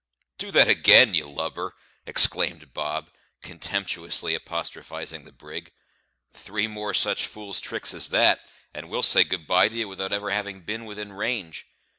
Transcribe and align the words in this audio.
"Do 0.39 0.49
that 0.49 0.67
again, 0.67 1.13
you 1.13 1.27
lubber!" 1.27 1.75
exclaimed 2.07 2.73
Bob, 2.73 3.11
contemptuously 3.43 4.33
apostrophising 4.33 5.25
the 5.25 5.31
brig. 5.31 5.71
"Three 6.33 6.65
more 6.65 6.95
such 6.95 7.27
fool's 7.27 7.61
tricks 7.61 7.93
as 7.93 8.07
that, 8.07 8.39
and 8.73 8.89
we'll 8.89 9.03
say 9.03 9.23
good 9.23 9.45
bye 9.45 9.67
t'ye 9.69 9.85
without 9.85 10.11
ever 10.11 10.31
having 10.31 10.61
been 10.61 10.85
within 10.85 11.13
range. 11.13 11.67